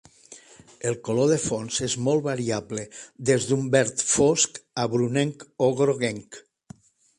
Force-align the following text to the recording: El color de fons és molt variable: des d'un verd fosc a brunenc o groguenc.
El 0.91 0.95
color 1.07 1.27
de 1.31 1.35
fons 1.43 1.77
és 1.87 1.95
molt 2.07 2.23
variable: 2.29 2.87
des 3.31 3.47
d'un 3.51 3.69
verd 3.77 4.03
fosc 4.15 4.59
a 4.85 4.89
brunenc 4.97 5.49
o 5.69 5.71
groguenc. 5.85 6.45